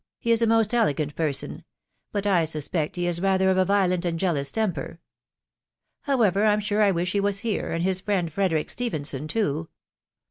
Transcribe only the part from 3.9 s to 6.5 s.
and jealous temper..•. However,